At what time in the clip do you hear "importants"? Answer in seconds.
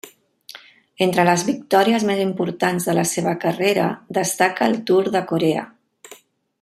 2.23-2.89